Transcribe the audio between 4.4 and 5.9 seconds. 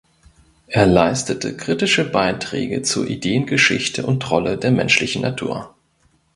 der menschlichen Natur.